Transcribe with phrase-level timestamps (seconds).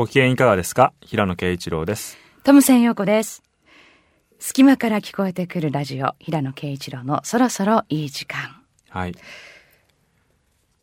[0.00, 0.94] ご機嫌いかがですか？
[1.02, 2.16] 平野啓一郎です。
[2.42, 3.42] トムセン陽子です。
[4.38, 8.62] 隙間から聞こえてくるラジオ、平野啓一郎のそろそろいい時間。
[8.88, 9.14] はい。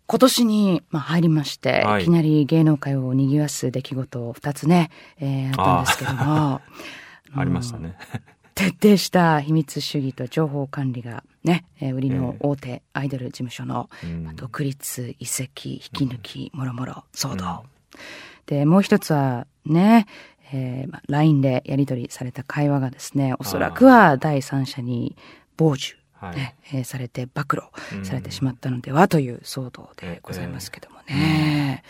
[0.05, 6.61] 今年に、まあ、入りまして、はいい、きなり芸能界を賑わす出来事を2つね、えーあったんですけども。
[7.35, 7.95] ありましたね。
[8.53, 17.65] 徹底した秘密主義と情報管理がね、えー売りの大手アイドル事務所の、うんまあ独立、移籍、引き抜き、もろもろ騒動。
[18.47, 20.07] で、もう一つはね、
[20.51, 25.15] えーまあ LINE でやり取りされた会話がですね、おそらくは第三者に
[25.59, 27.61] 傍受、はいねえーされて暴露
[27.99, 31.83] うんされてしまったのではという騒動でございますけどもね。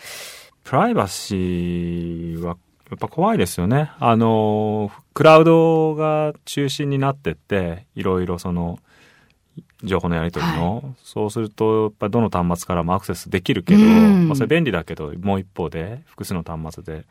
[0.64, 2.58] プライバシーは
[2.90, 3.90] やっぱ怖いですよね。
[3.98, 8.78] あの、クラウドが中心になってって、いろいろその、
[9.82, 14.28] 情報のやり取りの、そうすると、やっぱどの端末からもアクセスできるけど、うん。
[14.28, 17.04] まあそれ便利だけど、もう一方で複数の端末で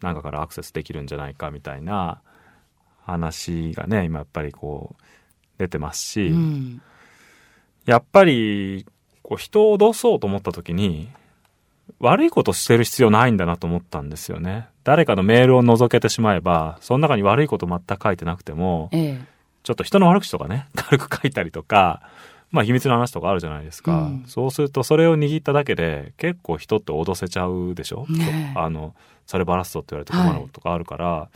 [0.00, 2.20] 何かからアクセスできるんじゃないかみたいな
[3.04, 5.02] 話がね、今やっぱりこう、
[5.58, 6.82] 出てますし、うん。
[7.84, 8.86] やっぱり、
[9.22, 11.08] こう人を脅そうと思った時に、
[12.00, 14.68] 悪いことしてる必要ないんだなと思ったんですよね。
[14.84, 19.37] 誰かのメールを覗けてしまえば、その中に悪いこと全く書いてなくても、ええ
[19.68, 22.00] ちょっと人の悪口とかね、 軽く書いたりとか、
[22.50, 23.92] まあ秘密の話とかあるじゃないですか。
[23.92, 24.24] うん。
[24.26, 28.58] そうするとそれを握っただけで結構人って脅せちゃうでしょ、ねえ。
[28.58, 28.94] あの、
[29.26, 31.28] それバラすぞって言われて困ることとかあるから、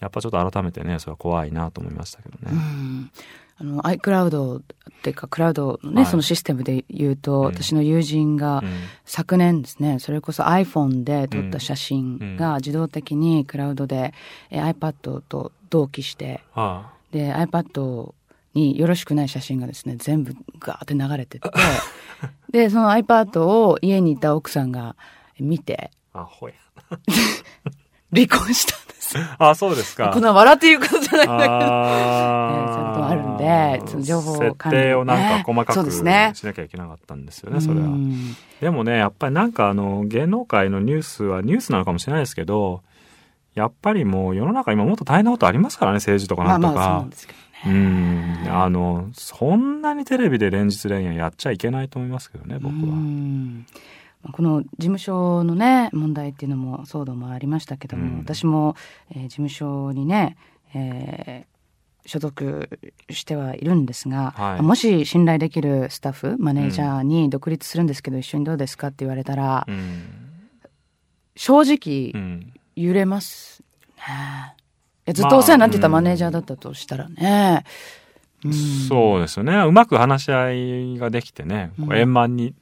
[0.00, 2.50] やっぱちょっと改めてね、それは怖いなと思いましたけどね。
[2.50, 3.10] うん。
[3.56, 4.62] あの iCloud っ
[5.04, 6.10] ていうかクラウドのね、はい。
[6.10, 7.46] そのシステムで言うと、うん。
[7.46, 8.70] 私の友人がうん。
[9.04, 14.12] 昨年ですねそれこそ iPhone で撮った写真が自動的にクラウドで、
[14.50, 18.12] え iPad と同期してはで iPad
[18.54, 21.50] によろしくない写真がですね全部ガーって流れてって
[22.50, 24.96] でその iPad を家にいた奥さんが
[25.38, 26.54] 見てあ、あ、ほや。
[28.12, 30.10] 離婚したんですあ、そうですか。
[30.12, 37.88] こんな笑っていうことじゃないんだけどあえーそういうこともあるんでその情報設管理定をなんか細かそうくしですねなきゃいけなかったんですよね、それはう。
[37.90, 42.82] んでもね、やっぱりなんかあの、芸能界のニュースはニュースなのかもしれないですけど、
[43.54, 46.74] やっぱりもう世の中今もっと大変なことありますからね、政治とかなんとか。
[46.74, 48.46] まあまあそうねうん。
[48.50, 52.96] あの、そんなにテレビで連日連夜やっちゃいけないと思いますけどね、僕うは。
[52.96, 53.66] ん
[54.32, 58.74] この事務所のね問題っていうのも騒動もありましたけども、うん私も、
[59.10, 60.36] えー事務所にね、
[60.74, 61.54] えー
[62.06, 62.68] 所属
[63.08, 70.02] してはいるんですが、はいもし信頼できるスタッフマネージャーに独立するんですけど、一緒にどうですかって言われたら、うん。
[71.36, 72.52] 正う直ん。
[72.76, 73.62] 揺れます
[73.96, 75.12] ね。
[75.12, 77.64] ずっとお世話になってたマネージャーだったとしたらね。
[78.44, 79.56] うんそうですよね。
[79.66, 82.54] うまく話し合いができてね、こううん円満に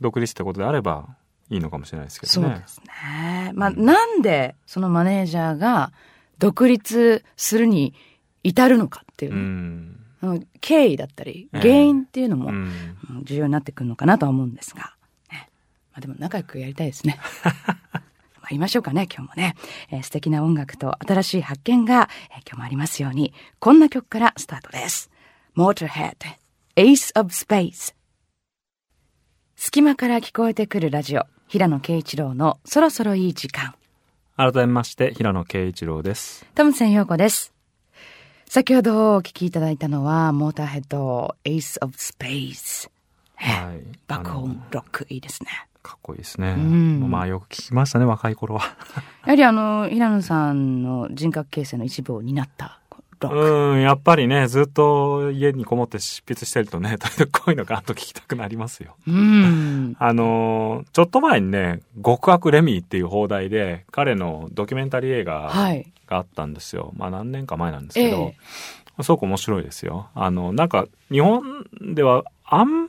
[0.00, 1.08] 独立ってことであれば
[1.50, 2.48] いいのかもしれないですけどね。
[2.48, 3.52] そうですね。
[3.54, 5.92] まあ、なんでそのマネージャーが
[6.38, 7.94] 独立するに
[8.42, 9.36] 至るのかっていうう
[10.34, 12.50] ね、経緯だったりええ原因っていうのも
[13.22, 14.94] 重要になってくるのかなとは思うんですが、
[15.30, 15.50] ね
[15.92, 17.18] まあ、でも仲良くやりたいですね。
[18.44, 19.54] まあ言いましょうかね今日もね、
[19.90, 25.10] えー素敵な音楽と新しい発見が、えー今日もありますようにこんな曲からスタートです。
[25.56, 26.16] Motorhead
[26.76, 27.94] Ace of Space
[29.56, 33.74] 隙間から聞こえてくるラジオ平野啓一郎のそろそろいい時間
[34.36, 36.44] 改めまして、平野啓一郎です。
[36.56, 37.54] トムセン陽子です。
[38.46, 42.90] 先ほどお聞きいただいたのは、モーターヘッド、エース・オブ・スペース。
[43.36, 43.98] はい。
[44.08, 45.50] 爆音ロック、いいですね。
[45.84, 46.54] かっこいいですね。
[46.54, 48.62] んまあよく聞きましたね、若い頃は。
[49.26, 52.80] やはりあの、平野さんの人格形成の一部を担った。
[53.22, 58.96] うん、やっぱりね、ずっと家にこもって執筆してるとね、 時々こういうのガンと聞きたくなりますよ。
[59.06, 59.96] うん。
[60.00, 65.92] あのー、ちょっと前にね、極悪レミーっていう放題で、彼のドキュメンタリー映画はい。
[66.06, 66.92] があったんですよ。
[66.96, 68.34] まあ何年か前なんですけど、
[68.98, 70.08] えすごく面白いですよ。
[70.14, 72.88] あの、なんか、日本では、あん、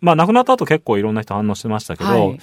[0.00, 2.38] まあ亡くなった後結構いろんな人反応してましたけど、はい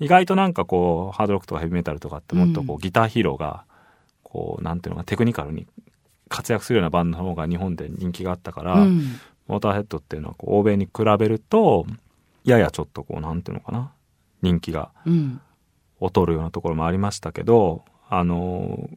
[0.00, 3.64] 意外となんかこう、ハードロックとかヘビーメタルとかってもっとこう、うんギターヒーローが、
[4.22, 5.66] こう、なんていうのか、テクニカルに
[6.28, 9.20] 活躍するようなバンドの方が日本で人気があったから、うん。
[9.46, 11.86] モーターヘッドっていうのはこう欧米に比べると、
[12.44, 13.92] ややちょっとこう、なんていうのかな、
[14.42, 15.40] 人気がうん。
[16.00, 18.90] 劣るようなところもありましたけど、あの、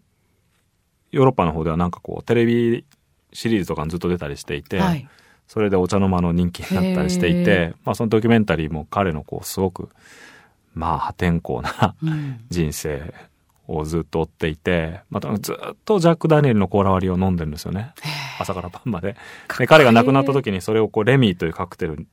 [1.12, 2.86] ヨーロッパの方ではなんかこう、テレビ
[3.31, 5.07] シリーズとかにずっと出たりしていて、はい。
[5.47, 9.89] それでお茶の間の人気になったりしていへて、まあそのドキュメンタリーも彼のこう、すごく、
[10.73, 12.45] まあ破天荒なうん。
[12.49, 13.13] 人生
[13.67, 17.94] をずっと追っていて、またずっとジャック・ダニエルのコーラ割りを飲んでるんですよね。
[18.39, 19.15] 朝から晩まで。
[19.57, 22.07] で、彼が亡くなった時にそれをこう、レミーというカクテル、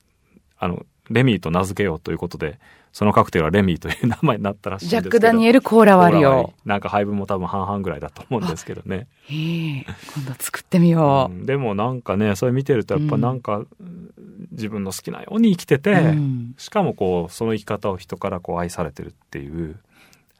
[0.58, 2.58] あの、レミーと名付けようということで、
[2.94, 5.02] そのカクテルはレミーという名前になったらしいんですけど。
[5.02, 6.52] ジャック・ダニエル・コーラ割りを。
[6.64, 9.08] なんか配分も多分半々ぐらいだと思うんですけどね。
[9.28, 13.64] ええ今度作ってみよう、うん、でもなんかね、それ見てるとやっぱなんか、
[14.52, 19.76] 自分の好きなように生きてて、うん、しかもこう、その生き方を人からこう愛されてるっていう、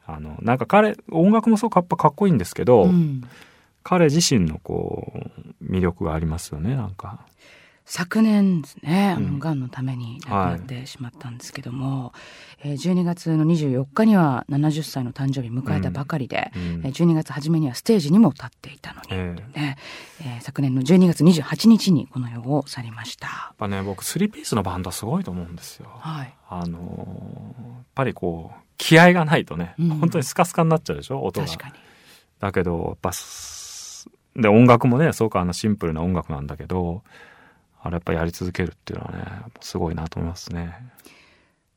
[0.07, 3.23] あの、なんか彼、音楽もそうかやっぱかっこいいんですけど、うん、
[3.83, 5.11] 彼自身のこ
[5.61, 7.19] う、魅力がありますよね、なんか。
[7.87, 12.13] 昨年ですね、あの、癌のために亡くなってしまったんですけども、
[12.59, 19.77] はい、えー、12月の24日には70歳の誕生日迎えたばかりで、うん、12月初めにはステージにも立っていたのに、えー、ね
[20.21, 23.27] えー、昨年の12月28日にこの世を去りました。
[23.27, 25.89] やっぱね、僕、スリーピースのバンドはすごいと思うんですよ。
[25.99, 26.33] はい。
[26.49, 31.47] あのー、やっぱりこう、気合がないとね、うん、本当にスカスカになっちゃうでしょ、音が。
[31.47, 31.73] 確かに。
[32.39, 33.11] だけど、やっぱ、
[34.35, 37.03] で、音楽もね、すごくあのシンプルな音楽なんだけど、
[37.85, 39.25] あれやっぱやり続けるっていうのはね、
[39.61, 40.73] すごいなと思いますね。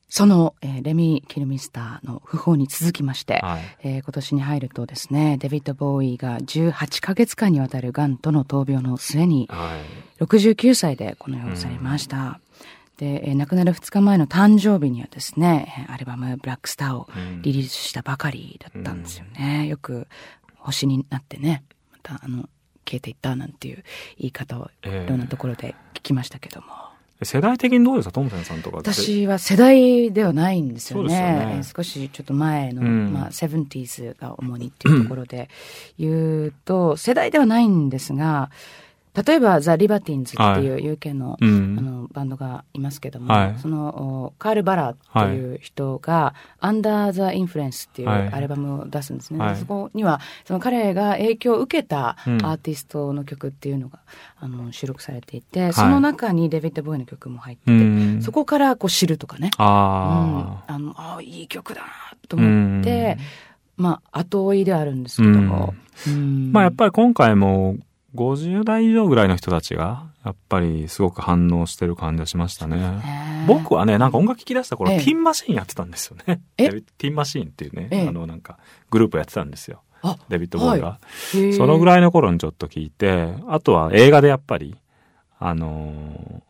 [0.08, 9.76] その、えー、レミ・キルミスターの訃報に続きまして、はい、えー、今年に入るとですね、デビッド・ボーイが18ヶ月間にわたる癌との闘病の末に、は
[10.18, 12.40] い、69歳でこの世を去りました。
[12.96, 17.06] で、えー、亡くなる2日前の誕生日にはですね、アルバム「ブラックスター」を
[17.42, 19.58] リリースしたばかりだったんですよね。
[19.60, 20.08] うん、よく
[20.56, 22.48] 星になってね、またあの、
[22.88, 23.84] 消えていったなんていう
[24.16, 26.66] 言い方をいろんなところで聞きましたけども。
[27.20, 28.12] えー、世代的にどうですか？
[28.12, 31.14] トムセンさんとか私は世代ではないんですよね。
[31.14, 35.48] よね少しちょっと前の、うん、まあ、セブンティーズが主にっていうところで
[35.98, 38.50] 言うと、世代ではないんですが、
[39.26, 54.00] 例えばザ・リバティンズっていう UK のはい、あのバンドがいますけども、はい、そのカール・バラっていう人が「アンダー・ザ・インフルエンス」っていうアルバムを出すんですね、はい、そこにはその彼が影響を受けたアーティストの曲っていうのが、
[54.40, 59.50] あの収録されていて、その中にデビッド・ボーイの曲も入ってて、そこからこう知るとかね。
[59.58, 61.88] あ、うん、あのあいい曲だな
[62.28, 63.18] と思って、
[63.76, 65.74] まあ後追いであるんですけども、
[66.52, 67.76] まあやっぱり今回も
[68.14, 73.44] 50代以上ぐらいの人たちが、やっぱりすごく反応してる感じがしましたね。
[73.46, 76.40] 僕はね、なんか音楽聴き出した頃、ティンマシーンやってたんですよね。
[76.56, 78.58] ティンマシーンっていうね、あのなんか
[78.90, 79.82] グループやってたんですよ。
[80.28, 80.98] デビッド・ボーイが、は
[81.34, 81.52] い。
[81.52, 84.76] そのぐらいの頃にちょっと聞いて、あとは映画でやっぱり、
[85.38, 86.40] あのー、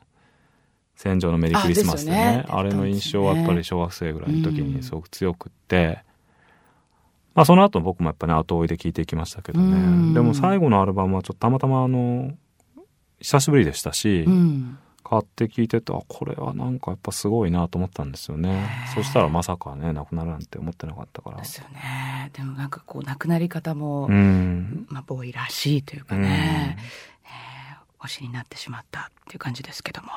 [0.95, 2.61] 戦場のメリークリスマスでね、あね。
[2.61, 6.01] あれの印象はやっぱり小学生ぐらいの時にすごく強くって、
[7.39, 10.13] まあその後僕もやっぱね後追いで聴いていきましたけどね。
[10.13, 12.33] でも最後のアルバムはちょっとたまたまあの、
[13.21, 14.27] 久しぶりでしたし、
[15.05, 18.69] 買って聴いてて、あ、これはなんかやっぱすごいなと思ったんですよね。
[18.93, 21.37] そしたらまさかね、亡くなるなんて思ってなかったから。
[21.37, 22.33] ですよね。
[22.33, 26.77] でもなんかこう、亡くなり方も、うん、まあ、ボーイらしいというかね。
[28.01, 30.09] 推しになってしまったっていう感じですけども、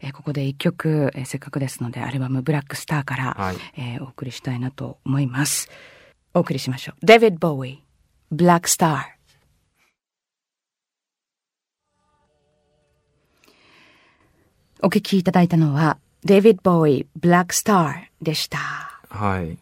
[0.00, 5.68] えー、ここで一曲、えー、せっかくですのでアルバム「ブラックスター」から、はい、えー、お送りしたいなと思います。
[6.34, 7.06] お送りしましょう。
[7.06, 7.82] デビッド・ボーイ、
[8.30, 9.18] ブラックスター。
[14.82, 18.58] お聞きいただいたのは、デビッド・ボーイ、ブラックスターでした。
[19.08, 19.56] はい。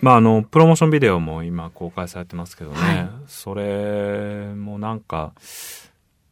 [0.00, 2.76] まあ、あの、プロモーションビデオも今公開されてますけどね。
[2.76, 5.32] はい、それもなんか、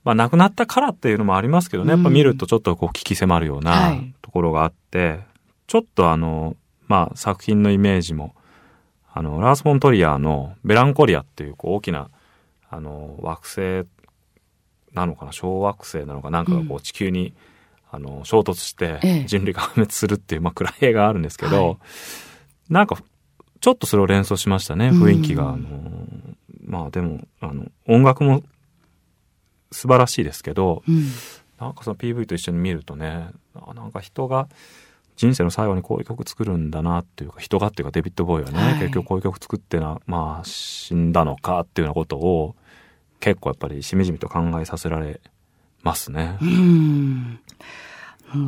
[0.04, 1.92] まあ、亡くなったからっていうのもありますけどね。
[1.92, 5.26] やっぱ見るとちょっとこう、聞き迫るようなところがあって、はい、
[5.66, 6.56] ちょっとあの、
[6.86, 8.34] まあ、作品のイメージも
[9.16, 12.10] あの、ラース・フォントリアーのベランコリアっていうこう大きな、
[12.68, 13.86] あの、惑星
[14.92, 17.34] なのかな、小惑星なのかなんかがこう地球に、うん、
[17.92, 21.76] あの、衝突して人類が破滅するっていう、まあ暗い映画があるんですけど、はい、
[22.70, 22.98] なんか、
[23.60, 25.44] ちょっとそれを連想しましたね、雰囲気が。
[25.44, 28.42] うん、あの、まあでも、あの、音楽も
[29.70, 31.04] 素晴らしいですけど、うん、
[31.60, 33.28] なんかその PV と一緒に見るとね、
[33.76, 34.48] なんか人が、
[35.16, 42.54] 人生の最後にこういう曲作るんだなっていうか人がっていうかデビッド・ボーイはね、はい、結局こういう曲作ってなまあ死んだのかっていうようなことを
[43.20, 45.20] 結構やっぱりしみじみと考えさせられ
[45.82, 46.38] ますね。
[46.42, 47.40] うん。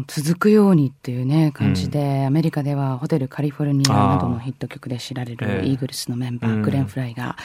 [0.08, 7.36] 続くようにっていうね感じで、うん、アメリカではホテルカリフォルニアなどのヒット曲で知られるイーグルスのメンバー、えー、グレン・フライが、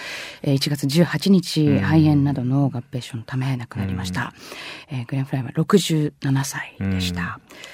[0.42, 4.34] えー、1月18日、うん、肺炎などの合併症のため亡くなりました、
[4.92, 7.72] うん、えー、グレン・フライは67歳でした、うん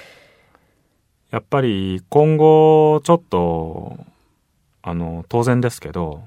[1.30, 3.98] やっぱり今後ちょっと、
[4.82, 6.22] あの、当然ですけど、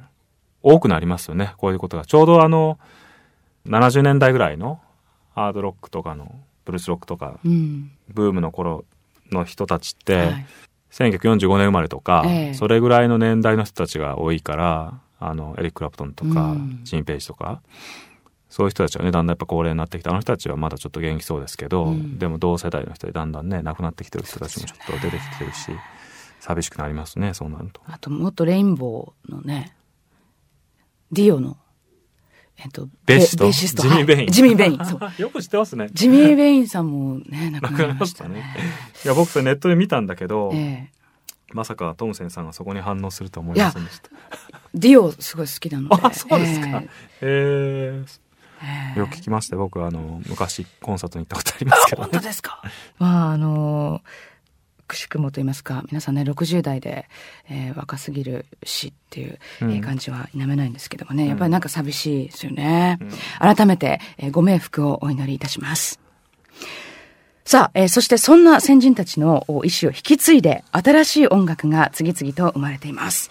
[0.62, 2.06] 多くなりますよね、こういうことが。
[2.06, 2.78] ちょうどあの、
[3.66, 4.80] 70年代ぐらいの
[5.34, 8.86] ハードロックとかの、ブルースロックとか、うん、ブームの頃
[9.32, 10.46] の人たちって、はい、
[10.92, 17.62] 1945年生まれとか、ええ、それぐらいの年代の人たちが多いから、あの、エリック・クラプトンとか、うん、ジン・ペイジとか、
[18.52, 25.72] そういう人たちはねだんだんやっぱ高齢になってきてあの人たちはまだちょっと元気そうですけど、うんでも同世代の人でだんだんね亡くなってきてる人たちもちょっと出てきてるし
[26.42, 27.82] 寂しくなりますねそうなると。
[27.88, 29.76] あと、元レインボーのね、
[31.12, 31.58] ディオの、
[32.58, 33.84] えっと、ベーシスト？
[33.84, 34.86] ジミーベインはいジミー・ベイン。
[34.86, 35.00] そう。
[35.22, 35.90] よく知ってますね。
[35.94, 38.44] ジミー・ベインさんもね、亡くなり りましねましたたね。。
[39.06, 41.02] いや僕それネットで見たんだけど、ええ
[41.54, 44.10] まさかトムセンさんがそこに反応するとは思いませんでした。
[44.74, 45.96] ディオすごい好きなので。
[46.02, 46.88] あそうですかええ
[47.22, 48.20] えー、
[48.96, 52.62] よく聞きましたよ僕あの昔コンサートに行ったことありますけど本ね当ですか。
[53.00, 54.02] まあ、あの、
[54.88, 57.08] くしくもと言いますか、皆さんね、60代で、
[57.50, 62.98] えー若すぎる死っていう、えーうん感じは否めないんですけどもね、うんやっぱりなんか寂しいですよね。
[63.00, 63.10] うん
[63.56, 66.00] 改めて、えーご冥福をお祈りいたします。
[67.46, 73.30] さあ、えーそしてそんな先人たちのお意思を引き継いで、新しい音楽が次々と生まれています。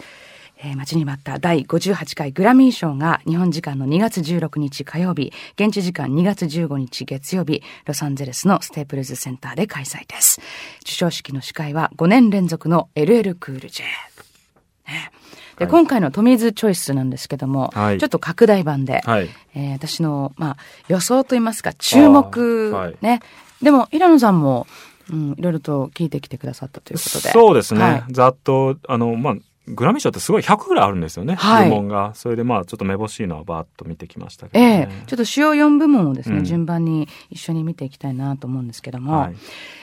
[0.63, 10.41] えー待ちに待った第58回グラミー賞が日本時間の2月16日火曜日、現地時間2月15日月曜日、ロサンゼルスのステープルズセンターで開催です。
[10.81, 13.85] 授賞式の司会は5年連続の LL クール J。
[13.85, 15.13] ね
[15.59, 20.57] で、はい今回のトミーズチョイスなんですけども、はいちょっと拡大版で、はいえー私の、まあ、
[20.89, 23.21] 予想といいますか、注目、はいね。
[23.63, 24.67] でも、平野さんも、
[25.11, 27.31] うん、いろいろと聞いてきてくださったということで。
[27.31, 29.35] そうですね、はいざっとあのまあ
[29.75, 31.69] グラミー賞ってすごい100ぐらいあるんですよね、はい。
[31.69, 32.13] 部門が。
[32.15, 35.03] それでまあちょっとめぼしいのはバーッと見てきましたけれど、ね。
[35.03, 36.45] えちょっと主要4部門をですね、うん。
[36.45, 39.37] 順番に一緒に見ていきたいなと思うんですけども、はい。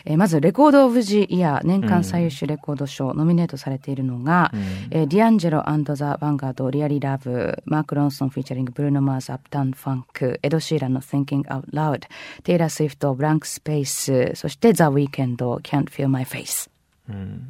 [0.06, 4.62] えーまず、 Record of the Year 年間最優秀レコード賞、ノミネートされているのが、うん。
[4.92, 5.64] えーディアンジェロ・アンド・
[5.96, 12.02] ザ・ヴァンガード、 Really Love、マーク・ロンソン featuring、ブルーノ・マーズ、 Uptown Funk、エド・シーランの Thinking Out Loud、
[12.44, 16.70] テイラー・スウィフト、 Blank Space、そしてザ・ウィーケンド、Can't Feel My Face。
[17.10, 17.48] うん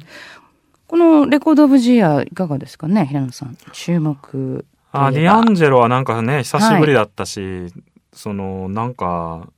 [0.88, 3.56] このレコード・オブ・ジ・イヤーいかがですかね、平野さん。
[3.72, 4.64] 注目。
[4.90, 7.72] あディアンジェロはなんかね久しぶりだったし、
[8.12, 9.48] そのなんか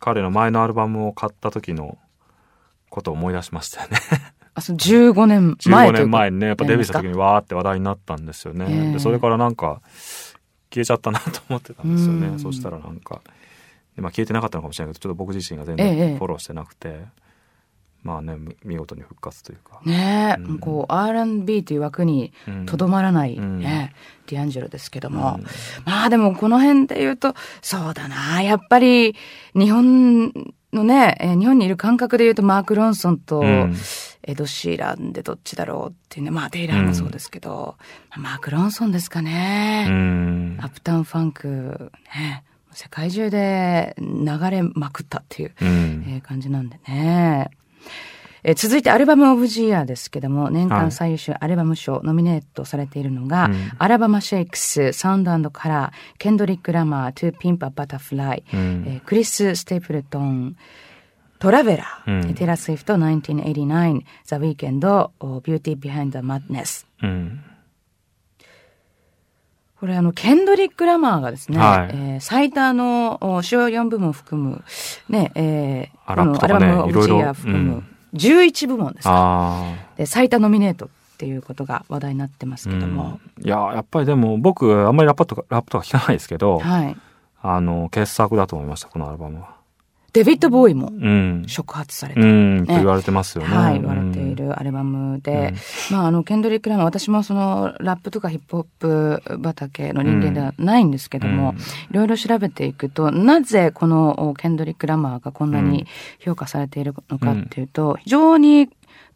[0.00, 1.98] 彼の前のアルバムを買った時の
[2.90, 3.98] ことを思い出しましたよね。
[4.54, 8.92] あ、そう、15年前15という年前にねやっぱデビューした時時にわーって話題になったんですよね、ええ。
[8.92, 9.80] でそれからなんか
[10.74, 12.32] 消えちゃったなと思ってたんですようん。
[12.32, 13.22] ねそしたらなんか、
[13.96, 15.96] まあ、消えてなかったのかもしれないけどちょっと僕自身が全ええ。
[15.96, 17.04] 然フォローしてなくて、
[18.02, 20.58] まあねむ見事に復活というか、ねえ、うん。
[20.58, 22.66] こう R&B という枠にうん。
[22.66, 23.58] とどまらない、うん。
[23.58, 23.92] ね
[24.26, 25.44] ディアンジェロですけども、うん。
[25.84, 28.42] まあでもこの辺で言うとそうだな。
[28.42, 29.14] やっぱり
[29.54, 30.32] 日本
[30.72, 33.74] のね、えー日本にいる感覚で言うとマーク・ロンソンとうん。
[34.24, 36.30] エド・シーランでどっちだろうっていうね。
[36.30, 37.76] まあテイラーもそうですけど、
[38.10, 40.58] まあマーク・ロンソンですかね、うん。
[40.60, 46.04] アップタウン・ファンクね世界中で流れまくったっていううん。
[46.08, 47.50] えー感じなんでね。
[48.44, 53.70] えー続いて Album of the Year ですけども、年間最優秀アルバム賞ノミネートされているのが、うん。
[53.78, 58.84] アラバマシェイクス、 Sound & Color、ケンドリック・ラマー、 To Pimp a Butterfly、うん。
[58.88, 60.56] えークリス・ステイプルトン、
[61.38, 62.34] Traveller、うん。
[62.34, 66.88] テイラー・スウィフト、1989、ザ・ウィーケンド、 Beauty Behind the Madness。
[67.00, 67.44] うん
[69.82, 71.90] これあの、ケンドリック・ラマーがですね、はい。
[71.92, 74.62] えー最多のお主要4部門を含む、
[75.08, 83.44] ね、えーあラねアルバムオブジーヤ含むうん11部門ですか、あで最多ノミネートっていうことが話題になってますあ、けども、うん。
[83.44, 86.96] いややっぱりでも僕あんまりラップとかラップとか聞かないですけど、はい。
[87.42, 89.56] あの傑作だと思いましたこのアルバムは
[90.12, 92.20] デビッド・ボーイもうん触発された。
[92.20, 93.56] うん、と言われてますよね。
[93.56, 95.54] はい、言われているアルバムで、
[95.90, 101.54] まあ、あの、ケンドリック・ラマー、私もその、ラップとかヒップホップ畑の人間ではないんですけども、
[101.90, 105.86] いろいろ調べていくと、なぜこのケンドリック・ラマーがこんなに
[106.18, 108.68] 評価されているのかっていうと、非常に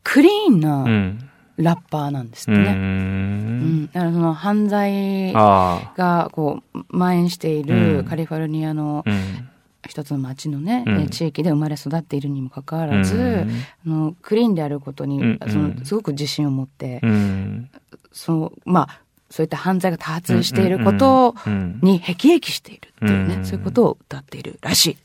[0.03, 0.59] クリーンう。
[0.61, 2.71] なんラッパーなんですってうね。
[2.71, 3.87] うんん。
[3.87, 5.33] だからその犯罪。
[5.33, 9.49] がこう蔓延しているうんカリフォルニアのうん。
[9.89, 11.01] 一つの町のね、うん。
[11.03, 13.51] え地域で生まれ育っているにもかかわらず、うん。
[13.87, 17.71] あのクリーンであることに、うんそのすごく自信を持って、うん。
[18.13, 19.01] そのまあ
[19.31, 23.45] そういった犯罪が多発していることうんに辟易しているっていうね、うん。
[23.45, 24.97] そういうことを歌っているらしい。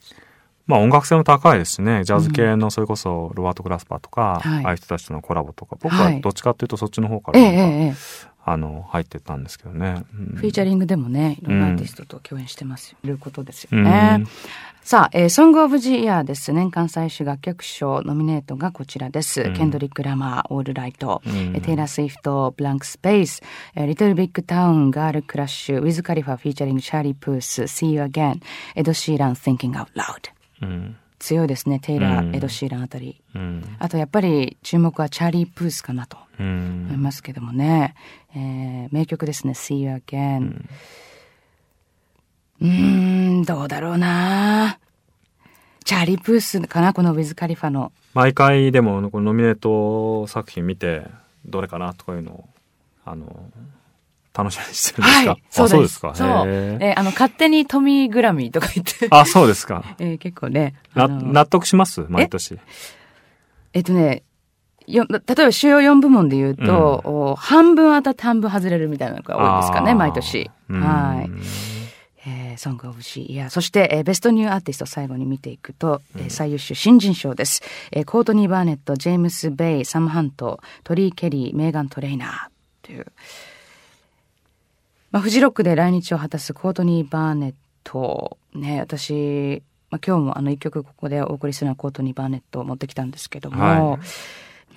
[0.66, 2.04] まあ音楽性も高いですしね。
[2.04, 4.64] ジャズ系のそれこそロバート・グラスパーとか、はい。
[4.64, 6.20] ああいう人たちとのコラボとか、僕ははい。
[6.20, 7.46] どっちかっていうとそっちの方からええ
[7.88, 7.94] え
[8.44, 10.02] あの、入ってったんですけどね。
[10.18, 12.98] うんフィーチャリングでもね、いろんなアーティストと共演してますよ。
[13.04, 14.24] いうことですようんね。
[14.82, 16.52] さあ、えー、ソングオブジイヤーです。
[16.52, 19.42] 年間最終楽曲賞ノミネートがこちらです。
[19.42, 23.42] うんケンドリック・ラマー、オールライト、うんえーテイラー・スウィフト、ブランク・スペース、
[23.76, 28.40] えーリトル・ビッグ・タウン、ガール・クラッシュ、ウィズ・カリファ、フィーチャリング、チャーリー・プース、See You Again、
[28.74, 30.30] エド・シーラン、Thinking Out Loud。
[30.62, 30.96] うん。
[31.22, 33.22] 強いですね、テイラー、うんエド・シーランあたり。
[33.34, 33.64] うん。
[33.78, 37.00] あとやっぱり注目はチャーリー・プースかなとう思いん。
[37.00, 37.94] ますけどもね。
[38.34, 40.64] えー名曲ですね、See You Again。
[42.60, 44.78] うーん、どうだろうな
[45.84, 46.92] チャーリー・プースかな？
[46.92, 47.92] このウィズ・カリファの。
[48.14, 51.06] 毎回でもこのノミネート作品見て
[51.46, 51.94] どれかな？
[51.94, 52.48] とかいうのを
[53.04, 53.50] あの
[54.34, 55.68] 楽しみにしてるんですか、はい、そうです。
[55.68, 56.28] あそうですかそう。
[56.48, 59.08] えーあの、勝手にトミー・グラミーとか言って。
[59.10, 60.74] あそうですか えー結構ね。
[60.94, 62.04] 納得します？
[62.08, 62.58] 毎年
[63.74, 64.22] えっとね、
[64.86, 70.50] よ例えば主要4部門で言うと、お半分当たって半分外れるみたいなのが多いですかね、毎年。
[70.68, 71.30] うんはい。
[72.24, 73.50] えー、ソングオブジーイヤー。
[73.50, 77.62] そして、えーベストニューアーティスト最後に見ていくと、えー最優秀新人賞です。
[77.90, 83.06] えーコートニー・バーネット、ジェームス・ベイ、サム・ハント、トリー・ケリー、メーガン・トレイナーという。
[85.12, 87.54] まあ、フジロックで来日を果たすコートニー・バーネッ
[87.84, 88.38] ト。
[88.54, 93.98] ね、私、まあ、今日もあの一曲ここでお送りするのはコートニー・バーネットを持ってきたんですけども、は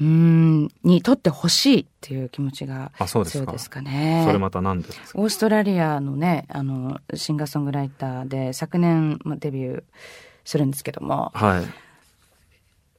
[0.02, 3.46] うーん、にとってほしいっていう気持ちがあそうですか。
[3.46, 4.24] 強いですかね。
[4.26, 5.20] それまた何ですか？
[5.22, 9.84] オーストラリアのね、あの、シンガーソングライターで、昨年まあデビュー
[10.44, 11.66] するんですけども、はい。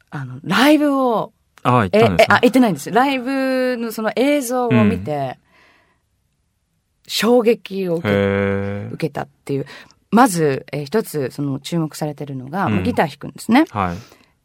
[0.09, 2.27] あの、ライブを、あ行っんです、ね。
[2.31, 2.91] あ、行ってないんです。
[2.91, 5.39] ライブのその映像を見て、
[7.07, 9.67] 衝撃を受けへ受けたっていう。
[10.11, 12.83] まず、えー一つ、その注目されてるのが、うん。
[12.85, 13.63] ギター弾くんですね。
[13.63, 13.97] ーはい。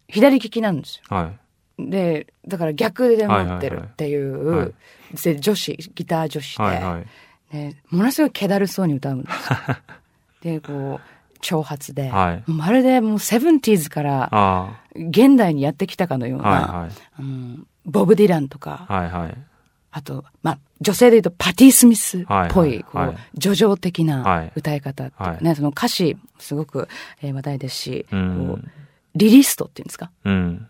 [0.07, 1.15] 左利きなんですよ。
[1.15, 1.31] は
[1.79, 1.89] い。
[1.89, 4.57] で、だから逆で持ってるっていはいはい。
[4.57, 4.73] はう、
[5.23, 7.05] で女子、ギター女子で、はいはい。
[7.51, 9.53] でものすごい気だるそうに歌うんです。
[9.53, 9.57] よ。
[10.41, 12.11] で、こう、長髪で、
[12.45, 16.91] まるでもうセブンティーズからあ現代にやってきたかのような、あはいはい。
[17.85, 19.37] ボブ・ディランとか、はいはい
[19.91, 24.51] あと、まあ、女性で言うとパティ・スミスっぽい、こう、はい叙情的はない。
[24.55, 26.87] 歌い方ね、その歌詞、すごく、
[27.21, 28.19] えー話題ですし、うこう
[28.57, 28.71] ん
[29.15, 30.09] リリストっていうんですか？
[30.23, 30.67] うん。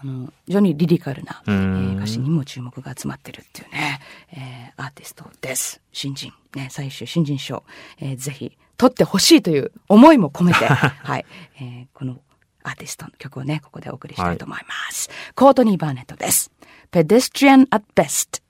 [0.00, 4.00] あの、非常にリリカルな、うえ歌詞にも注目が集まってるっていうね、
[4.32, 5.80] えーアーティストです。
[5.92, 7.62] 新人、ね、最終新人賞、
[8.00, 11.24] えーぜひ、取ってほしいという思いも込めて、 はい、
[11.60, 12.16] えーこの
[12.64, 15.08] アーティストの曲をね、ここでお送りしたいと思います。
[15.36, 16.50] コートニー・バーネットです。
[16.92, 18.42] Pedestrian at Best。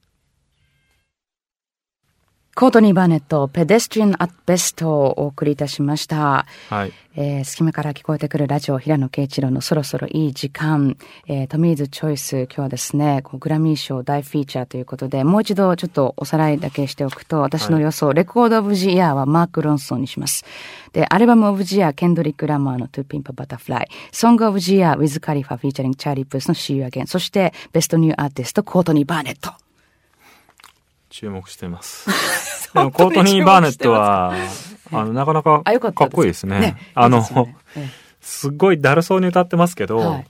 [2.59, 6.45] コートニー・バーネット、Pedestrian at Best をお送りいたしました。
[6.69, 10.97] はいえー隙間から聞こえてくるラジオ、平野啓一郎のそろそろいい時間。
[11.29, 20.45] えートミーズチョイス、今日はですね、こうグラミー賞大フィーチャーということで、もう一度ちょっとおさらいだけしておくと、私の予想、 Record of the Year はマーク・ロンソンにします。
[20.93, 23.89] で、 Album of the Year、ケンドリック・ラマーの To Pimp a Butterfly。
[24.11, 27.07] Song of the Year、ウィズ・カリファ、 featuring チャーリー・プースの See You Again。
[27.07, 29.53] そして、 Best New Artist、コートニー・バーネット。
[31.19, 32.09] 注目してます。
[32.73, 34.33] でもコートニー・バーネットは
[34.93, 36.61] あのなかなかかっこいいですね。
[36.61, 37.27] ねあの
[38.21, 40.27] すっごいだるそうに歌ってますけど、えはい。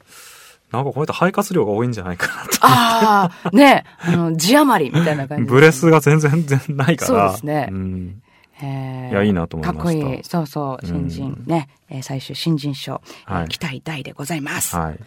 [0.73, 2.59] なんかこの人肺活量が多いんじゃないかなと。
[2.61, 7.07] ああ、ね、あの、字余りみたいな感じね、ブレスが全然全然ないから。
[7.07, 7.67] そうですね。
[7.71, 8.23] ん。
[8.53, 9.11] へー。
[9.11, 9.83] いやいいなと思いました。
[9.83, 10.25] かっこいい。
[10.25, 13.49] そうそう、新人、ね、えー最終新人賞、えーはい。
[13.49, 14.77] 期待大でございます。
[14.77, 14.99] はい。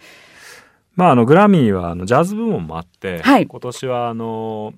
[0.95, 3.47] まあ、あの、グラミーは、あの、ジャズ部門もあって、はい。
[3.47, 4.73] 今年は、あの、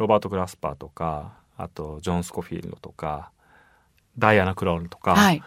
[0.00, 3.30] ロバート・グラスパーとか、あと、ジョン・スコフィールドとか、
[4.18, 5.42] ダイアナ・クロールとか、はい。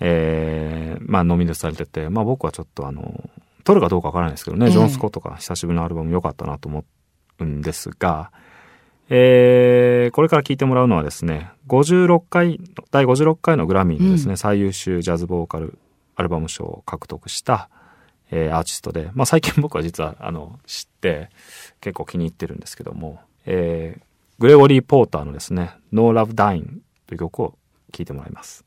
[0.00, 3.30] えーまあ、ノミネートされてて、まあ、僕はちょっと、あの、
[3.64, 6.84] 取るかどうかわからないですけどね、ええジョン・スコとか、久しぶりのアルバム良かったなと思
[7.38, 8.32] うんですが、
[9.08, 15.78] えーこれから聴いてもらうのはですね、56回、第56回のグラミーのですね、うん最優秀ジャズボーカル
[16.16, 17.68] アルバム賞を獲得した、
[18.30, 21.30] えーアーティストで、まあ最近僕は実は、あの、知って、
[21.80, 24.02] 結構気に入ってるんですけども、えー
[24.38, 27.58] グレゴリー・ポーターのですね、No Love Dying という曲を
[27.92, 28.64] 聴いてもらいます。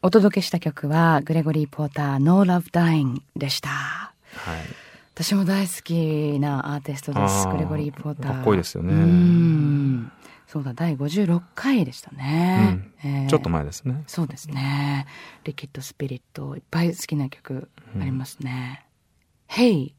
[0.00, 3.68] お届けした曲は、グレゴリー・ポーター、No Love Dying でした。
[3.68, 4.14] はい。
[5.14, 7.46] 私も大好きなアーティストです。
[7.48, 8.32] グレゴリー・ポーター。
[8.36, 10.12] かっこいいですよねうん。
[10.46, 12.80] そうだ、第56回でしたね。
[13.04, 14.04] えーちょっと前ですね。
[14.06, 15.06] そうですね。
[15.44, 17.68] リキッド・スピリット、いっぱい好きな曲
[18.00, 18.86] ありますね。
[19.50, 19.92] Hey!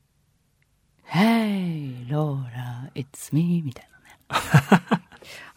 [1.13, 2.07] Hey!
[2.09, 3.61] Laura, it's me!
[3.65, 3.89] みたい
[4.29, 5.01] なね。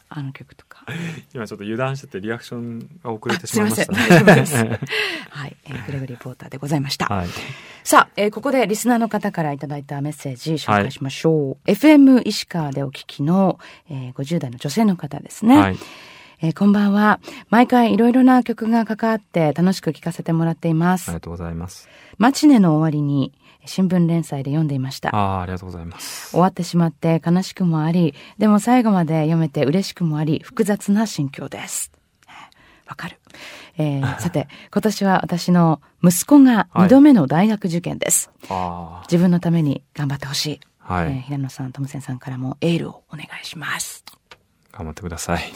[0.08, 0.84] あの曲とか。
[1.32, 3.86] 今ちょっと油断しててリアクションが遅れてしすいません。
[3.92, 4.24] まいましたね。
[4.24, 4.56] 大丈夫です。
[5.30, 7.06] はい、えーグレゴリー・ポーターでございました。
[7.06, 7.28] はい。
[7.84, 11.70] さあ、えーここでリスナーの方からいただいたメッセージ紹介しましょう。
[11.70, 15.56] FM 石川でお聞きの、えー50代の女性の方ですね。
[15.56, 15.76] はい。
[16.40, 17.20] えーこんばんは。
[17.50, 21.10] 毎回いろいろな曲が関わって楽しく聴かせてもらっています。
[21.10, 21.88] ありがとうございます。
[22.18, 23.32] マチネの終わりに
[23.66, 25.14] 新聞連載で読んでいました。
[25.14, 26.30] ああ、ありがとうございます。
[26.30, 31.92] 終わってしまって悲しくもあり、でも最後まで読めて嬉しくもあり、複雑な心境です。
[32.86, 33.18] わかる。
[33.78, 38.30] えー さて、今年は私の息子が2度目の大学受験です。
[38.50, 40.60] あ自分のために頑張ってほしい。
[40.80, 44.04] あ、はい、えー平野さん、トムセンさんからもエールをお願いします。
[44.72, 45.42] 頑張ってください。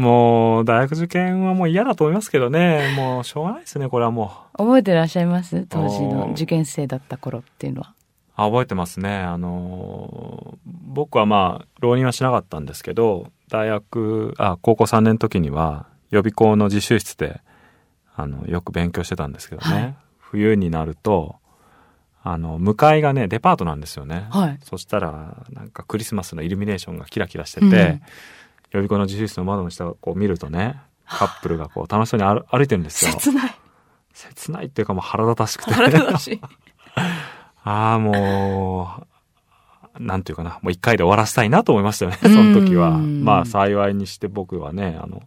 [0.00, 2.94] もう、大学受験はもう嫌だと思いますけどね。
[2.96, 4.56] もう、しょうがないですね、これはもう。
[4.58, 5.66] 覚えてらっしゃいます？
[5.68, 7.94] 当時の受験生だった頃っていうのは。
[8.36, 9.18] あ覚えてますね。
[9.18, 17.40] あの、僕はまあ、浪人はしなかったんですけど、大学、あ、高校3年の時には、予備校の自習室で、
[18.16, 19.74] あの、よく勉強してたんですけどね。
[19.74, 21.34] はい冬になると、
[22.22, 24.26] あの、向かいがね、デパートなんですよね。
[24.30, 24.58] はい。
[24.62, 28.02] そしたら、なんかクリスマスのイルミネーションがキラキラしてて、うん
[28.72, 33.12] 予備校の自習室の窓の下をこう見るとね、カップルがこう楽しそうに歩歩いてるんですよ。
[33.12, 33.54] 切ない。
[34.12, 35.72] 切ないっていうかもう腹立たしくて。
[35.72, 36.40] 腹立たしい。
[37.62, 39.04] ああ、も
[39.98, 42.90] う、なんていうかな、もう一回で終わらせたいなと思いましたよね、その時は。
[42.90, 45.22] うんまあ幸いにして僕はね、あの、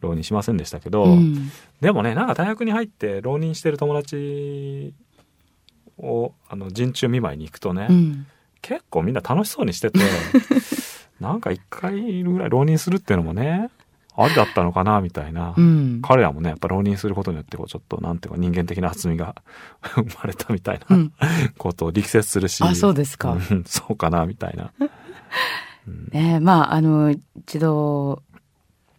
[0.00, 1.50] 浪人しませんでしたけど、うん
[1.80, 4.94] でもね、なんか大学に入って浪人してる友達
[5.98, 8.26] を、あの、陣中見舞いに行くとね、うん。
[8.62, 10.00] 結構みんな楽しそうにしてて、
[11.20, 13.70] なんか一回ぐらい浪人するっていうのもね、
[14.16, 15.54] ありだったのかな、みたいな。
[15.56, 16.00] うん。
[16.02, 19.34] 彼らもね、やっぱ浪人することによって、こう、ちょっと、なんていうか、人間的な厚みが
[19.82, 21.12] 生まれたみたいなうん。
[21.58, 22.62] ことを力説するし。
[22.64, 23.32] あ、そうですか。
[23.32, 24.72] うんそうかな、みたいな。
[26.12, 28.22] ねえまあ、あの、一度、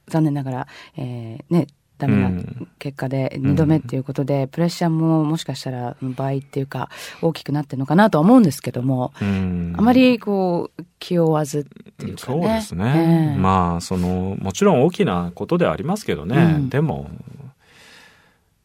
[0.07, 6.89] 残念ながら、えーね、ダメうなん結果で二度目っていうことで、プレッシャーももしかしたら倍っていうか
[7.21, 11.63] 大きくなってるのかなとは思うんですけども、うんあまりこう気負わずっ
[11.97, 12.37] ていうかね。
[12.37, 13.31] そうですね。
[13.33, 16.37] ええまあ、その、もちろん大きなことではありますけどね。
[16.37, 17.09] うんでも、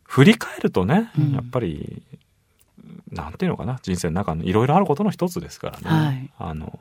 [0.04, 2.02] 振り返るとね、うんやっぱり、
[3.10, 6.06] なんていうのかな、人生の中のいろいろあることの一つですからね。
[6.06, 6.78] はいあの、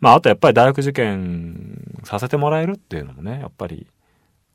[0.00, 3.86] まあ、あとやっぱり大学受験させてもらえるっていうのもね、やっぱり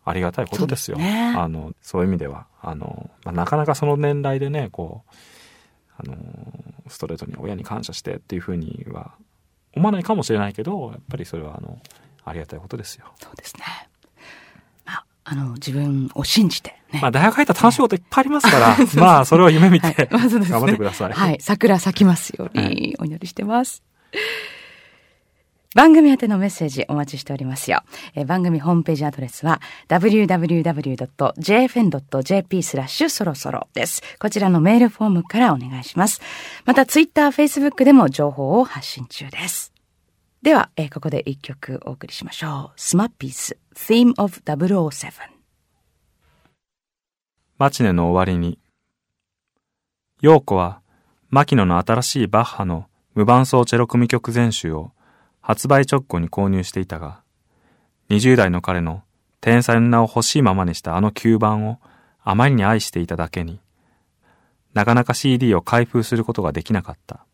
[0.10, 0.98] ありがたいことですよ。
[0.98, 2.48] ねあの、そういう意味では。
[2.62, 5.12] あの、まあ、なかなかその年代でね、こう、
[5.98, 6.16] あの、
[6.88, 9.12] ストレートに親に感謝してっていうふうには
[9.76, 11.80] 思わないかもしれないけど、やっぱりそれはあの、
[12.24, 13.12] ありがたいことですよ。
[13.22, 13.64] そうですね。
[14.86, 17.00] まあ、あの、自分を信じてね。
[17.02, 21.12] まあ、大学入ったら楽しいこといっぱいありますから、まあ、それを夢見て、はい頑張ってください。
[21.12, 21.38] はい。
[21.42, 23.84] 桜咲きますようはにお祈りしてます。
[25.76, 27.84] 番組宛てのメッセージお待ちしておりますよ。
[28.16, 30.64] え番組ホームページアドレスは www.jfn.jp
[32.64, 34.02] スラッシュそろそろです。
[34.20, 36.22] こちらのメールフォームからお願いします。
[36.66, 39.74] またツイッター、フェイスブックでも情報を発信中です。
[40.42, 42.80] では、えここで一曲お送りしましょう。
[42.80, 45.12] スマッピース Theme of 007
[47.58, 48.60] マチネの終わりに。
[50.22, 50.82] 陽子は、
[51.30, 54.92] 牧野の新しいバッハの無伴奏チェロ組曲全集を
[55.48, 57.22] 発売直後に購入していたが、
[58.10, 59.04] 20代の彼の
[59.40, 61.80] 天才の名を欲しいままにしたあの吸盤を
[62.22, 63.62] あまりに愛していただけに、
[64.74, 67.26] なかなか CD を開封することができなかった。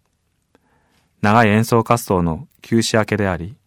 [1.23, 3.58] 長い演奏活動の休止明けであり、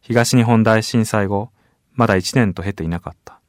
[0.00, 1.50] 東日本大震災後、
[1.94, 3.40] まだ1年と経ていなかった。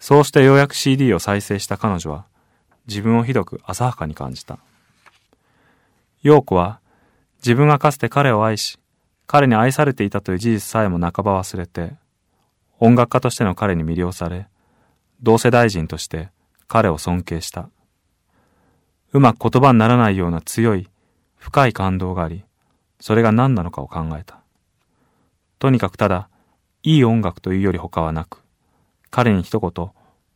[0.00, 2.26] そうしてようやく CD を再生した彼女は、
[2.88, 4.58] 自分をひどく浅はかに感じた。
[6.20, 6.80] 陽子は、
[7.44, 8.80] 自分がかつて彼を愛し、
[9.28, 11.92] 彼に愛されていたという事実さえも半ば忘れて、
[12.80, 14.48] 音楽家としての彼に魅了され、
[15.22, 16.30] 同世代人として
[16.66, 17.68] 彼を尊敬した。
[19.12, 20.88] うまく言葉にならないような強い、
[21.36, 22.46] 深い感動があり、
[23.00, 24.40] それが何なのかを考えた。
[25.58, 26.30] とにかくただ、
[26.82, 28.42] いい音楽というより他はなく、
[29.10, 29.90] 彼に一言、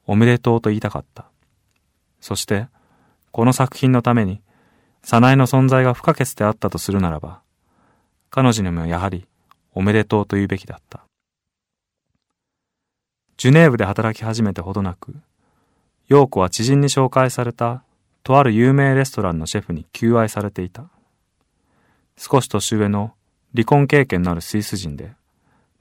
[0.06, 1.24] おめでとうと言いたかった。
[2.20, 2.68] そして、
[3.30, 4.42] この作品のために、
[5.02, 7.40] 早苗の存在が不可欠であったとするならば、
[8.34, 9.26] 彼女にもやはり、
[9.74, 11.04] おめでとうと言うべきだった。
[13.36, 15.14] ジュネーブで働き始めてほどなく、
[16.08, 17.84] 陽子は知人に紹介された、
[18.22, 20.88] とある有名レストランのシェフに求愛されていた。
[22.16, 23.12] 少し年上の
[23.54, 25.12] 離婚経験のあるスイス人で、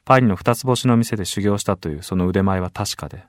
[0.03, 3.23] パリの二つ星の店で修行したというその腕前は確かで、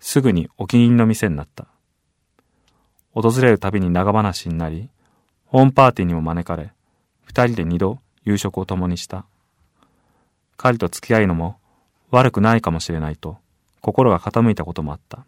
[0.00, 1.66] すぐにお気に入りの店になった。
[3.12, 4.88] 訪れるたびに長話になり、
[5.44, 6.72] ホームパーティーにも招かれ、
[7.24, 9.24] 二人で二度夕食を共にした。
[10.56, 11.58] 彼と付き合いのも
[12.10, 13.38] 悪くないかもしれないと、
[13.80, 15.24] 心が傾いたこともあった。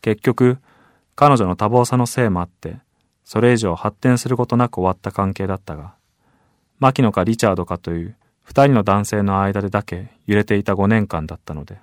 [0.00, 0.58] 結局、
[1.14, 2.78] 彼女の多忙さのせいもあって、
[3.24, 5.94] それ以上発展することなく終わった関係だったが、
[6.80, 11.78] 牧野かリチャードかという二人の男性の間でだけ揺れていた五年間だったので、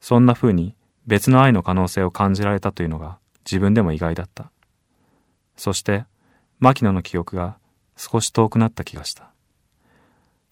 [0.00, 0.74] そんな風に
[1.06, 4.50] 別の愛の可能性を感じられたというのが自分でも意外だった。
[5.56, 6.04] そして、
[6.60, 7.56] 牧野の記憶が
[7.96, 9.30] 少し遠くなった気がした。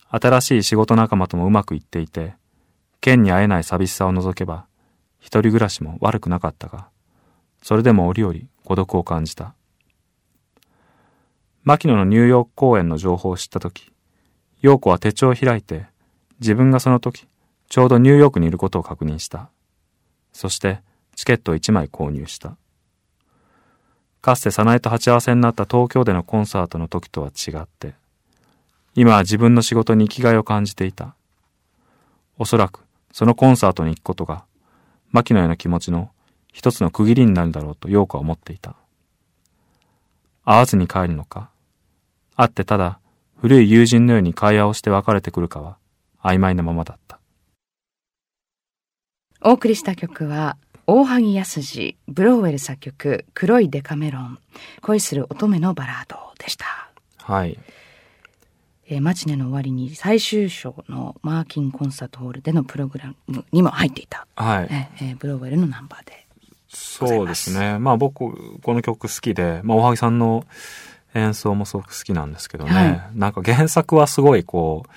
[0.09, 2.35] 新しい仕事仲間ともうまくいっていて、
[3.01, 4.65] 県に会えない寂しさを除けば、
[5.19, 6.87] 一人暮らしも悪くなかったが、
[7.61, 9.55] それでも折々孤独を感じた。
[11.63, 13.91] 牧野のニューヨーク公演の情報を知ったとき、
[14.61, 15.87] 陽子は手帳を開いて、
[16.39, 17.27] 自分がその時、
[17.69, 19.49] ちょうどニューヨークにいることを確認した。
[20.31, 20.81] そして、
[21.15, 22.57] チケットを1枚購入した。
[24.23, 27.93] かつて早苗と鉢合わせになった東京でのコンサートの時とは違って、
[28.95, 31.13] 今は自分の仕事に生きがいを感じていた。
[32.37, 32.79] おそらく、
[33.11, 34.45] そのコンサートに行くことが、
[35.11, 36.09] 牧野への気持ちの
[36.53, 38.77] 一つの区切りになるだろうと陽子は思っていた。
[40.45, 41.49] 会わずに帰るのか、
[42.37, 42.99] 会ってただ
[43.41, 45.75] 古い友人のように会話をして別れてくるかは
[46.23, 47.19] 曖昧なままだった。
[49.41, 54.39] お送りした曲は大萩康二ブローウェル作曲黒いデカメロン
[54.81, 56.65] 恋する乙女のバラードでした。
[57.17, 57.57] はい。
[58.87, 64.67] えーマチネの終わりに最終章のマーキンコンサートホールでのプログラムにも入っていた、はい。
[64.69, 66.27] えーえーブローウェルのナンバーで。
[66.67, 67.77] そうですね。
[67.79, 70.45] まあ僕、この曲好きで、まあ大萩さんの
[71.13, 72.71] 演奏もすごく好きなんですけどね。
[72.71, 74.89] はいなんか原作はすごいこう、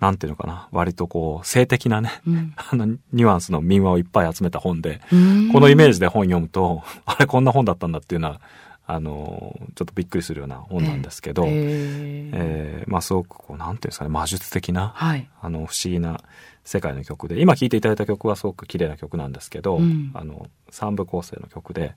[0.00, 2.54] なんていうのかな、割とこう、性的なね、うん。
[2.56, 5.52] あの、ニュアンスの民話をいっぱい集めた本で、うん。
[5.52, 8.40] このイメージで本読むと、 あれこんな本だったんだっていうのは、
[8.86, 11.52] あの、ちょっとびっくりするような本なんですけど、ええ。
[11.52, 15.28] ーえまあすごくこう、なんていうんですかね、魔術的な、はい。
[15.42, 16.22] あの、不思議な
[16.64, 20.10] 世界の曲で、今聴いていただいた曲はすごく綺麗な曲なんですけど、うん。
[20.14, 21.94] あの、三部構成の曲で、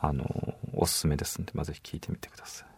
[0.00, 2.76] あの、おすすめですんで、まあ、ぜひ聴いてみてください。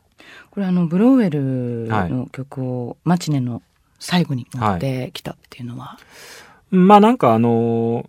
[0.51, 3.62] これあのブローウェルの曲をマチネの
[3.99, 5.99] 最後に持ってきたっていうのは、
[6.71, 8.09] まあなんかあの、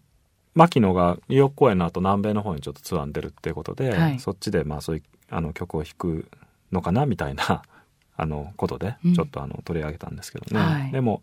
[0.56, 4.20] 牧野がニューヨーク公演の後南米の方にちょっとツアーに出るっていうことで、はい。
[4.20, 6.28] そっちでまあそういうあの曲を弾く
[6.72, 7.64] のかなみたいな
[8.18, 9.14] あのことでうん。
[9.14, 10.92] ちょっとあの取り上げたんですけどね、はい。
[10.92, 11.22] でも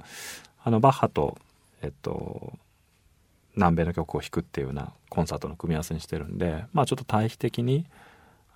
[0.63, 1.37] あのバッハと
[1.83, 2.53] えっと
[3.57, 7.87] 南米の曲を弾くっていうようなコンサートの組み合わせにしてるんでまあちょっと対比的に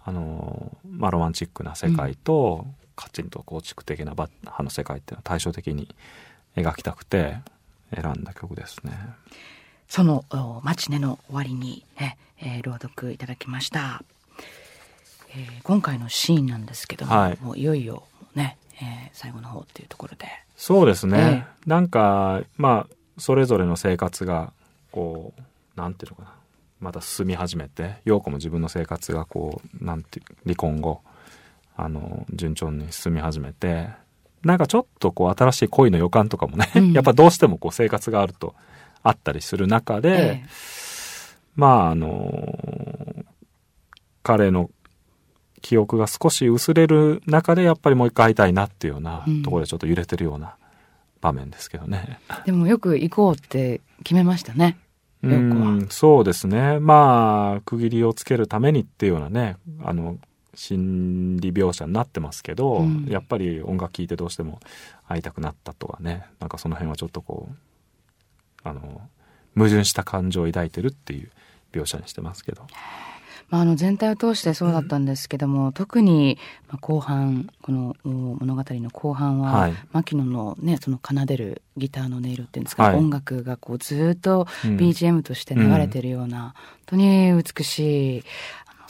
[0.04, 2.66] あの、まあ、ロマンチックな世界と、
[3.00, 5.88] カチンと構築的なバッハの世界っていうのは対照的に
[6.56, 7.36] 描きたくて
[7.94, 8.92] 選んだ曲ですね。
[9.88, 14.02] そのおマチネの終わりにね、えー朗読いただきました、
[15.30, 20.26] えー今回のシーンなんですけども、はいもういよいよね、えー最後の方っていうところで
[20.60, 21.46] そうですね。
[21.66, 24.52] えなんか、まあ、それぞれの生活が、
[24.92, 26.34] こう、なんていうのかな。
[26.80, 31.00] また進み始めて、陽子も自分の生活がこう、なんていう、離婚後、
[31.84, 33.88] あの、順調に進み始めて、
[34.42, 38.54] なんかちょっとこう、新しい恋の予感とかもね、うん やっぱどうしてもこう、生活があると、
[39.02, 40.46] あったりする中で、え
[41.56, 43.24] まあ、あの、
[44.22, 44.70] 彼の
[45.62, 50.56] 記憶が少し薄れる中で、やっぱりもう一回会いたいなっていうようなうんところでちょっと揺れてるような
[51.20, 52.18] 場面ですけどね。
[52.28, 54.78] ーでもよく行こうって決めましたね
[55.22, 56.78] うん、そうですね。
[56.78, 60.16] まあ、区切りをつけるためにっていうようなね、あの、
[60.54, 63.06] 心理描写になってますけど、うん。
[63.08, 64.60] やっぱり音楽聴いてどうしても
[65.08, 67.54] 会いたくなったとかね、なんかその辺はちょっとこう、
[68.62, 69.00] あの、
[69.56, 71.30] 矛盾した感情を抱いてるっていう
[71.72, 72.66] 描写にしてますけど。
[73.48, 79.74] まあ、あの全体を通してそうだったんですけども、特にまあ後半このお物語の後半は、はい。
[79.92, 82.94] 牧野のねその奏でるギターの音色っていうんですか、はい。
[82.94, 84.76] 音楽がこうずっとうん。
[84.76, 88.24] BGM として流れてるような、本当に美しい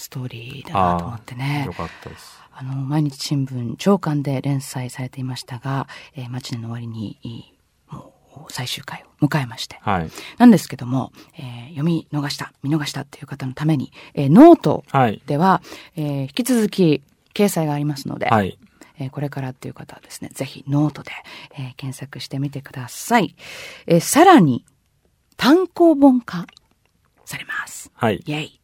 [0.00, 2.40] ストーリーだなと思ってねよかったです。
[2.52, 5.86] あの毎日新聞朝刊で連載されていましたが
[6.16, 7.54] 「えー、マチネの終わりに」
[7.90, 10.10] もう最終回を迎えましてはい。
[10.38, 15.22] なんですけども、えー読み逃した見逃したっていう方のために、えーノートはい。
[15.26, 15.62] では、
[15.96, 17.02] えー引き続き
[17.34, 18.58] 掲載がありますので、はい。
[18.98, 21.10] えーこれからっていう方はですね、ぜひノートで、
[21.52, 23.34] えー検索してみてください。
[23.86, 24.64] えーさらに、
[25.36, 26.46] 単行本化
[27.24, 27.90] されます。
[27.94, 28.20] はい。
[28.26, 28.59] イェイ。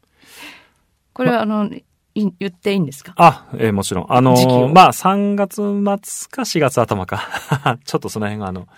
[1.16, 1.82] これは、あの、い
[2.14, 3.14] 言っていいんですか？
[3.16, 4.06] あ、えーもちろん。
[4.12, 7.22] あの時期をまあ、3月末か4月頭か。
[7.84, 8.68] ちょっとその辺が、あの、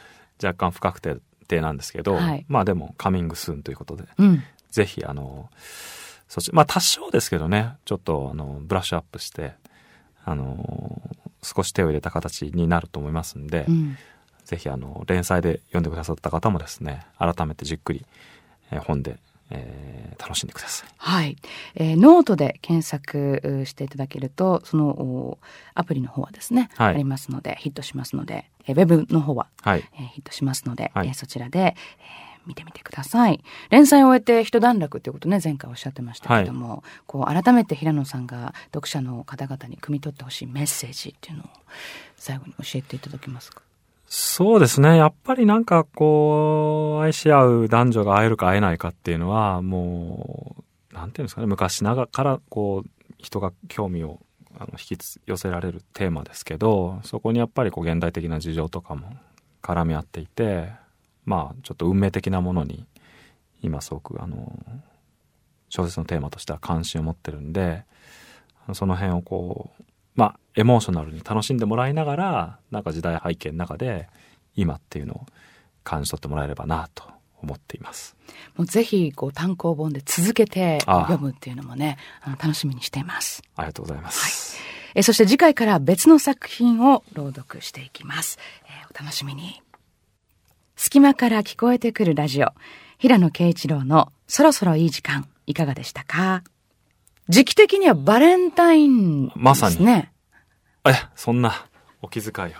[0.42, 4.42] 若干不確定なんですけど、はいまあでも、カミングスーンということで、うん。
[4.70, 5.50] ぜひ、あの、
[6.28, 9.54] そっち、まあ多少ですけどね、ちょっと、あの、ブラッシュアップして、
[10.24, 11.00] あの、
[11.42, 13.96] 少し手を入れた形になると思いますんで、うん。
[14.44, 18.04] ぜひ、あの、連載で読んでくださった方もですね、改めてじっくり、
[18.70, 19.18] えー本で、
[19.50, 20.88] えー楽しんでください。
[20.98, 21.36] はい。
[21.76, 25.38] えーノートで検索うしていただけると、そのお
[25.74, 29.84] アプリの方はですね、はいありますので、ヒットしますので、えーウェブの方ははい。
[29.94, 31.74] えーヒットしますので、はいえーそちらで、えー
[32.46, 33.44] 見てみてください。
[33.68, 41.46] 連載を終えて一段落ということね、前回おっしゃってましたけども、こう、改めて平野さんが読者の方々に汲み取ってほしいメッセージっていうのを
[42.16, 43.60] 最後に教えていただけますか？
[44.08, 44.96] そうですね。
[44.96, 50.56] やっぱりなんかこう、愛し合う男女が会えるか会えないかっていうのは、も
[50.90, 54.20] う、なんていうんですかね、昔ながらからこう、人が興味を
[54.58, 59.12] あの引き寄せられるテーマですけど、そこにやっぱりこう、現代的な事情とかも
[59.62, 60.72] 絡み合っていて、
[61.26, 62.86] まあ、ちょっと運命的なものに、
[63.60, 64.58] 今すごく、あの、
[65.68, 67.84] 小説のテーマとしては関心を持ってるんで、
[68.72, 69.82] その辺をこう、
[70.18, 74.08] まあ、エモーショナルに楽しんでもらいながら、なんか時代背景の中で、
[74.56, 75.26] 今っていうのを
[75.84, 77.04] 感じ取ってもらえればなと
[77.40, 78.16] 思っています。
[78.56, 83.44] もうぜひ、こう、単行本で続けて読むっていうのもね、あの楽しみにしています。
[83.54, 84.56] ありがとうございます。
[84.56, 88.40] はい、えそして次回から別の作品を朗読していきます。
[88.64, 89.62] えー、お楽しみに。
[90.74, 92.48] 隙間から聞こえてくるラジオ。
[92.98, 96.42] 平野啓一郎のそろそろいい時間、いかがでしたか？
[97.28, 99.42] 時期的にはバレンタインですね。
[99.42, 99.86] まさに。
[99.86, 100.08] え、
[101.14, 101.52] そんな
[102.00, 102.52] お気遣いを。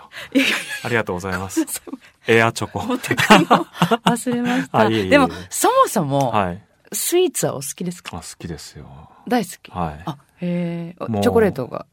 [0.83, 1.61] ありがとうございます。
[2.27, 2.79] エアチョコ。
[2.79, 4.85] 忘れました。
[4.89, 8.17] いえいえでも、そもそも、はい、スイーツはお好きですか？
[8.17, 8.85] あ好きですよ。
[9.27, 9.71] 大好き。
[9.71, 10.01] はい。
[10.05, 11.21] あ、へえ。
[11.21, 11.85] チョコレートが。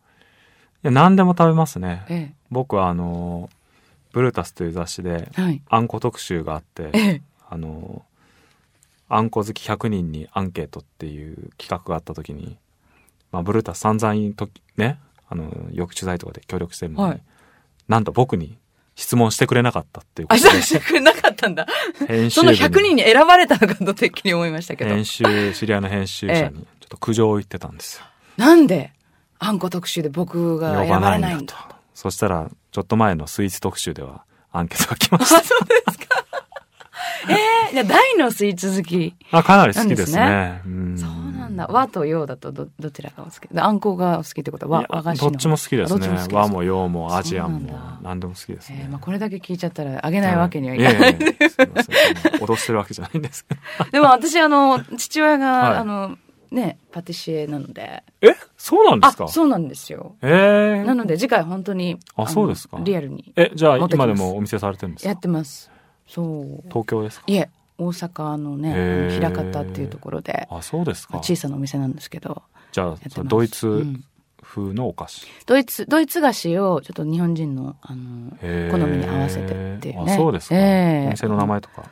[0.84, 2.04] いや、何でも食べますね。
[2.08, 3.48] ええ、僕はあの、
[4.12, 8.02] ブルータスという雑誌で、はい、あんこ特集があって、ええ、あの、
[9.08, 12.58] あんこ好き100人にアンケートっていう企画があった時に、
[13.36, 17.22] まあ、ブルータス散々とね、あの、よく取材とかで協力してるのに、はい、
[17.86, 18.56] なんと僕に
[18.94, 20.48] 質問してくれなかったっていうことで。
[20.48, 21.66] あ、してくれなかったんだ。
[22.08, 24.90] 編集その100人に選ばれたのかとてっきり思いましたけど。
[24.90, 28.06] 編集、知り合いの編集者にちょっと苦情を言ってたんですよ。
[28.38, 28.92] なんで？
[29.38, 31.76] あんこ特集で僕が選ばれないんだと。
[31.92, 35.36] そしたら、ちょっと前のスイーツ特集ではアンケートが来ました。
[35.36, 36.24] あ、そうですか。
[37.28, 40.62] ええー、じゃ大のスイーツ好き、ね、あ、かなり好きですね。
[40.64, 41.66] うんそうなんだ。
[41.70, 43.48] 和と洋だとど、どちらがお好き？
[43.58, 46.18] あんこがお好きってことは和、和菓子どっちも好きですね。
[46.18, 48.80] す和も洋もアジアンも何でも好きですね。
[48.84, 51.16] えー、まあこれだけ聞いちゃったらあげないわけにはいかない。
[51.16, 51.94] いやいやすみません。
[52.42, 53.46] 脅してるわけじゃないんです。
[53.92, 56.18] でも私あの、父親が、はい、あの、
[56.50, 58.04] ね、パティシエなので。
[58.20, 58.34] え？
[58.56, 59.28] そうなんですか？
[59.28, 60.14] そうなんですよ。
[60.22, 60.28] え
[60.78, 61.98] えー、なので次回本当に。
[62.16, 62.78] あ、そうですか。
[62.82, 63.32] リアルに。
[63.36, 65.08] え、じゃあ今でもお店されてるんですか？
[65.08, 65.70] やってます。
[66.06, 66.62] そう。
[66.68, 67.24] 東京ですか？
[67.26, 70.48] いえ、大阪のね、枚方っていうところで。
[70.50, 71.18] あ、そうですか。
[71.18, 72.42] 小さなお店なんですけど。
[72.72, 73.84] じゃあ、ドイツ
[74.42, 78.30] 風のお菓子、うん、ドイツ、ドイツ菓子をちょっと日本人の、あの、
[78.70, 80.12] 好みに合わせてっていうね。
[80.12, 80.56] あ、そうですか。
[80.56, 81.84] えー、お店の名前とか。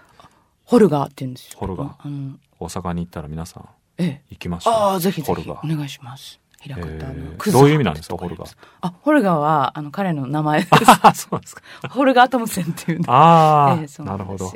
[0.65, 1.59] ホルガーって言うんですよ。
[1.59, 2.35] ホルガー。
[2.59, 3.69] 大阪に行ったら皆さん。
[3.99, 4.75] ええ、行きましょう。
[4.75, 5.51] ああ、ぜひぜひ。
[5.51, 6.41] お願いします。
[6.65, 8.57] 平方の、えー、どういう意味なんですか、ホルガー。
[8.81, 10.71] あ、ホルガーは、あの、彼の名前です。
[11.03, 11.63] あ、そうですか。
[11.91, 14.47] ホルガートムセンっていうああ、えー、なるほど。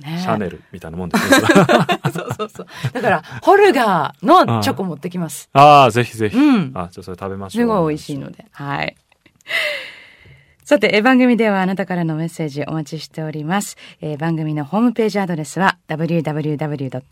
[0.00, 1.38] ね、シャネルみたいなもんですね。
[2.12, 2.66] そうそうそう。
[2.92, 5.50] だから、ホルガーのチョコ持ってきます。
[5.52, 6.36] ああ、ぜひぜひ。
[6.36, 6.72] うん。
[6.74, 7.62] あ、じゃそれ食べましょう。
[7.62, 8.46] すごい美味しいので。
[8.52, 8.96] はい。
[10.64, 13.76] さて、番組ではあなたからのメッセージお待ちしております。
[14.00, 17.04] えー、番組のホームページアドレスは www.jfn.jp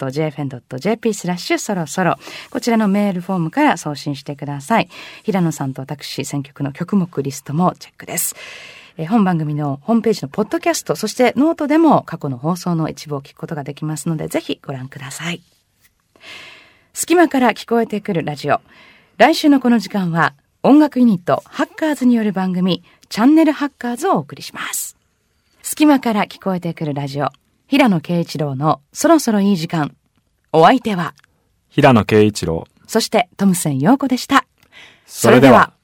[1.12, 2.17] スラッシュそろそろ。
[2.51, 4.88] こちらのメールフォームから送信してください。
[5.23, 8.35] 平野さんと私選曲の曲目リストもチェックです。
[8.97, 15.43] えー、本番組のホームページのポッドキャスト、そしてノートでも過去の放送の一部を聞くことができますので、ぜひご覧ください。
[16.95, 18.62] 隙間から聞こえてくるラジオ。
[19.19, 20.33] 来週のこの時間は
[20.65, 24.96] 音楽ユニットハッカーズによる番組チャンネルハッカーズをお送りします。
[25.62, 27.29] 隙間から聞こえてくるラジオ
[27.68, 29.94] 平野啓一郎のそろそろいい時間。
[30.51, 31.12] お相手は
[31.68, 32.66] 平野啓一郎。
[32.87, 34.46] そしてトムセン陽子でした。
[35.05, 35.75] それでは。